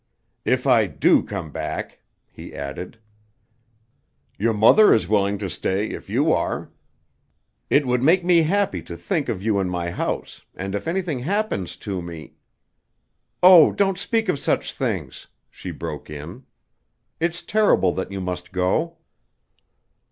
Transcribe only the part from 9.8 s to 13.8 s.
house, and if anything happens to me...." "Oh,